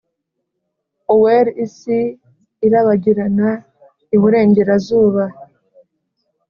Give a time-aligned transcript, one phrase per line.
[1.15, 1.99] o'er isi
[2.65, 3.49] irabagirana
[4.15, 5.23] iburengerazuba